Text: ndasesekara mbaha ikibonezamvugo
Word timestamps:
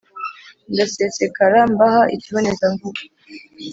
ndasesekara 0.71 1.59
mbaha 1.71 2.01
ikibonezamvugo 2.15 3.01